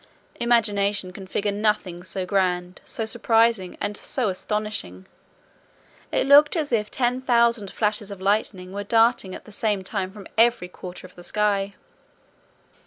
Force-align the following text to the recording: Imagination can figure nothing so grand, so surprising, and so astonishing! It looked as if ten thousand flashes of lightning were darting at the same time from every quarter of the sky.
Imagination 0.39 1.13
can 1.13 1.27
figure 1.27 1.51
nothing 1.51 2.01
so 2.03 2.25
grand, 2.25 2.81
so 2.83 3.05
surprising, 3.05 3.77
and 3.79 3.95
so 3.95 4.29
astonishing! 4.29 5.05
It 6.11 6.25
looked 6.25 6.55
as 6.55 6.71
if 6.71 6.89
ten 6.89 7.21
thousand 7.21 7.69
flashes 7.69 8.09
of 8.09 8.19
lightning 8.19 8.73
were 8.73 8.83
darting 8.83 9.35
at 9.35 9.45
the 9.45 9.51
same 9.51 9.83
time 9.83 10.11
from 10.11 10.25
every 10.39 10.69
quarter 10.69 11.05
of 11.05 11.13
the 11.13 11.23
sky. 11.23 11.75